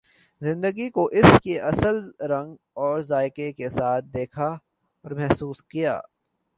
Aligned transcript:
زندگی 0.41 0.89
کو 0.89 1.05
اس 1.11 1.25
کے 1.43 1.59
اصل 1.61 1.99
رنگ 2.29 2.55
اور 2.73 3.01
ذائقہ 3.01 3.51
کے 3.57 3.69
ساتھ 3.69 4.05
دیکھا 4.05 4.47
اور 5.05 5.11
محسوس 5.11 5.61
کیا۔ 5.63 5.99